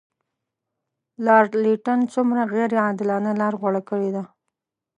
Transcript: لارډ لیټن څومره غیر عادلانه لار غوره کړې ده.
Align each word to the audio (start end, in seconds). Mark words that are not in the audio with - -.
لارډ 1.25 1.51
لیټن 1.63 1.99
څومره 2.13 2.41
غیر 2.53 2.71
عادلانه 2.83 3.31
لار 3.41 3.53
غوره 3.61 3.81
کړې 3.89 4.09
ده. 4.15 4.23